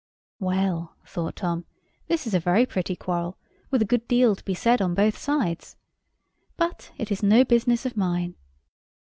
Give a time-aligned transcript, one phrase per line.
[0.39, 1.65] "Well," thought Tom,
[2.07, 3.37] "this is a very pretty quarrel,
[3.69, 5.75] with a good deal to be said on both sides.
[6.57, 8.33] But it is no business of mine."